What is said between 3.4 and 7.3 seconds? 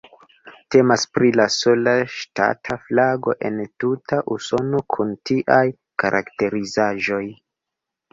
en tuta Usono kun tiaj karakterizaĵoj.